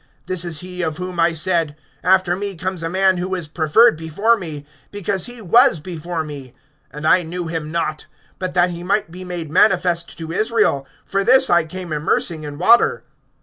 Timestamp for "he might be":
8.71-9.23